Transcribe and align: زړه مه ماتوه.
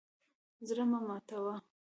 زړه 0.67 0.83
مه 0.91 0.99
ماتوه. 1.07 1.55